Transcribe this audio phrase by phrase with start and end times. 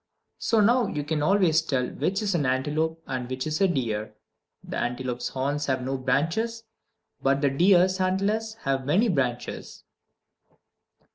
[0.39, 4.15] So now you can always tell which is an antelope and which is a deer:
[4.63, 6.63] the antelope's horns have no branches,
[7.21, 9.83] but the deer's antlers have many branches.